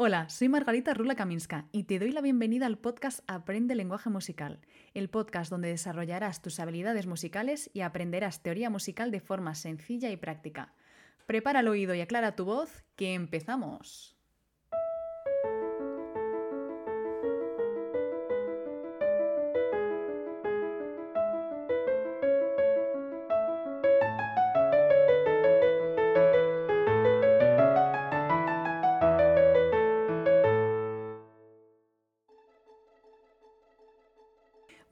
[0.00, 4.60] Hola, soy Margarita Rula Kaminska y te doy la bienvenida al podcast Aprende lenguaje musical,
[4.94, 10.16] el podcast donde desarrollarás tus habilidades musicales y aprenderás teoría musical de forma sencilla y
[10.16, 10.72] práctica.
[11.26, 14.17] Prepara el oído y aclara tu voz, que empezamos.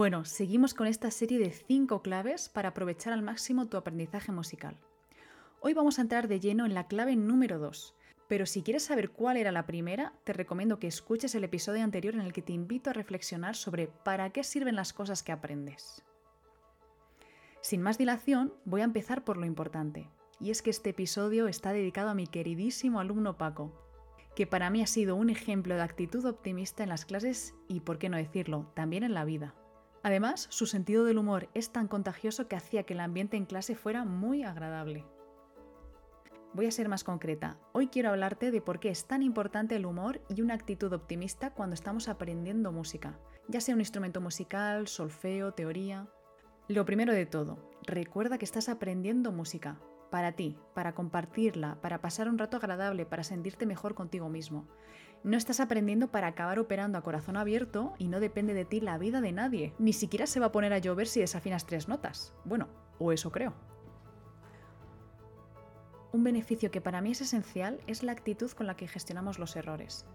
[0.00, 4.78] Bueno, seguimos con esta serie de 5 claves para aprovechar al máximo tu aprendizaje musical.
[5.60, 7.94] Hoy vamos a entrar de lleno en la clave número 2,
[8.26, 12.14] pero si quieres saber cuál era la primera, te recomiendo que escuches el episodio anterior
[12.14, 16.02] en el que te invito a reflexionar sobre para qué sirven las cosas que aprendes.
[17.60, 20.08] Sin más dilación, voy a empezar por lo importante,
[20.40, 23.70] y es que este episodio está dedicado a mi queridísimo alumno Paco,
[24.34, 27.98] que para mí ha sido un ejemplo de actitud optimista en las clases y, por
[27.98, 29.54] qué no decirlo, también en la vida.
[30.02, 33.74] Además, su sentido del humor es tan contagioso que hacía que el ambiente en clase
[33.74, 35.04] fuera muy agradable.
[36.52, 37.58] Voy a ser más concreta.
[37.72, 41.54] Hoy quiero hablarte de por qué es tan importante el humor y una actitud optimista
[41.54, 46.08] cuando estamos aprendiendo música, ya sea un instrumento musical, solfeo, teoría.
[46.66, 52.28] Lo primero de todo, recuerda que estás aprendiendo música, para ti, para compartirla, para pasar
[52.28, 54.66] un rato agradable, para sentirte mejor contigo mismo.
[55.22, 58.98] No estás aprendiendo para acabar operando a corazón abierto y no depende de ti la
[58.98, 59.74] vida de nadie.
[59.78, 62.34] Ni siquiera se va a poner a llover si desafinas tres notas.
[62.44, 63.54] Bueno, o eso creo.
[66.12, 69.54] Un beneficio que para mí es esencial es la actitud con la que gestionamos los
[69.56, 70.06] errores.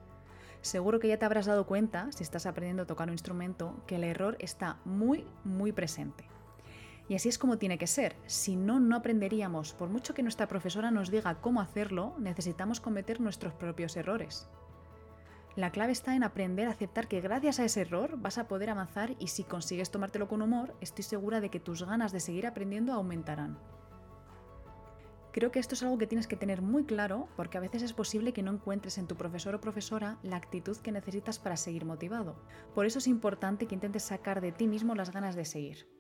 [0.62, 3.98] Seguro que ya te habrás dado cuenta, si estás aprendiendo a tocar un instrumento, que
[3.98, 6.28] el error está muy, muy presente.
[7.08, 8.16] Y así es como tiene que ser.
[8.26, 9.74] Si no, no aprenderíamos.
[9.74, 14.50] Por mucho que nuestra profesora nos diga cómo hacerlo, necesitamos cometer nuestros propios errores.
[15.56, 18.70] La clave está en aprender a aceptar que gracias a ese error vas a poder
[18.70, 22.46] avanzar y si consigues tomártelo con humor, estoy segura de que tus ganas de seguir
[22.46, 23.58] aprendiendo aumentarán.
[25.32, 27.94] Creo que esto es algo que tienes que tener muy claro porque a veces es
[27.94, 31.86] posible que no encuentres en tu profesor o profesora la actitud que necesitas para seguir
[31.86, 32.36] motivado.
[32.74, 35.95] Por eso es importante que intentes sacar de ti mismo las ganas de seguir.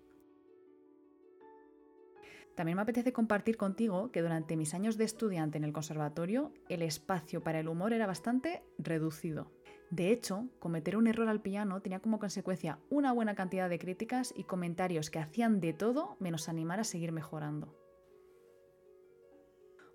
[2.56, 6.82] También me apetece compartir contigo que durante mis años de estudiante en el conservatorio el
[6.82, 9.52] espacio para el humor era bastante reducido.
[9.92, 14.34] De hecho, cometer un error al piano tenía como consecuencia una buena cantidad de críticas
[14.36, 17.76] y comentarios que hacían de todo menos animar a seguir mejorando.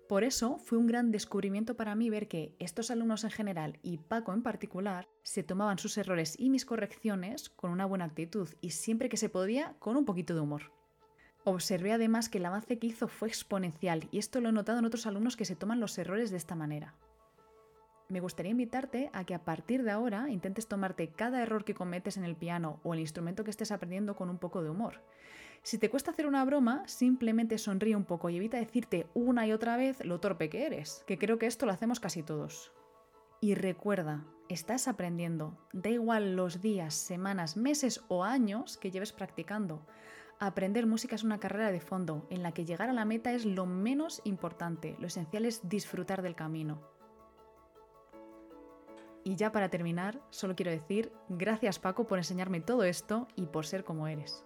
[0.07, 3.97] Por eso fue un gran descubrimiento para mí ver que estos alumnos en general y
[3.97, 8.71] Paco en particular se tomaban sus errores y mis correcciones con una buena actitud y
[8.71, 10.80] siempre que se podía con un poquito de humor.
[11.43, 14.85] Observé además que el avance que hizo fue exponencial y esto lo he notado en
[14.85, 16.93] otros alumnos que se toman los errores de esta manera.
[18.09, 22.17] Me gustaría invitarte a que a partir de ahora intentes tomarte cada error que cometes
[22.17, 25.01] en el piano o el instrumento que estés aprendiendo con un poco de humor.
[25.63, 29.53] Si te cuesta hacer una broma, simplemente sonríe un poco y evita decirte una y
[29.53, 32.71] otra vez lo torpe que eres, que creo que esto lo hacemos casi todos.
[33.39, 39.85] Y recuerda, estás aprendiendo, da igual los días, semanas, meses o años que lleves practicando.
[40.43, 43.45] Aprender música es una carrera de fondo en la que llegar a la meta es
[43.45, 46.81] lo menos importante, lo esencial es disfrutar del camino.
[49.23, 53.67] Y ya para terminar, solo quiero decir gracias Paco por enseñarme todo esto y por
[53.67, 54.43] ser como eres.